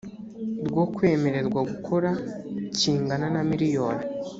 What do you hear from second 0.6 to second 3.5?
rwo kwemererwa gukora kingana na